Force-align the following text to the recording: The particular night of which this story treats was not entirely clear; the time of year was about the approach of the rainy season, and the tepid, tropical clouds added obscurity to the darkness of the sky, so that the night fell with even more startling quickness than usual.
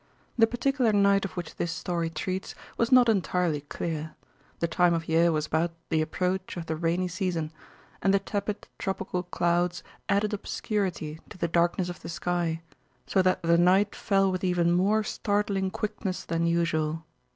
The 0.35 0.47
particular 0.47 0.91
night 0.93 1.25
of 1.25 1.33
which 1.33 1.57
this 1.57 1.71
story 1.71 2.09
treats 2.09 2.55
was 2.75 2.91
not 2.91 3.07
entirely 3.07 3.61
clear; 3.61 4.15
the 4.57 4.67
time 4.67 4.95
of 4.95 5.07
year 5.07 5.31
was 5.31 5.45
about 5.45 5.73
the 5.89 6.01
approach 6.01 6.57
of 6.57 6.65
the 6.65 6.75
rainy 6.75 7.07
season, 7.07 7.51
and 8.01 8.11
the 8.11 8.17
tepid, 8.17 8.67
tropical 8.79 9.21
clouds 9.21 9.83
added 10.09 10.33
obscurity 10.33 11.19
to 11.29 11.37
the 11.37 11.47
darkness 11.47 11.87
of 11.87 12.01
the 12.01 12.09
sky, 12.09 12.63
so 13.05 13.21
that 13.21 13.43
the 13.43 13.59
night 13.59 13.95
fell 13.95 14.31
with 14.31 14.43
even 14.43 14.71
more 14.71 15.03
startling 15.03 15.69
quickness 15.69 16.25
than 16.25 16.47
usual. 16.47 17.05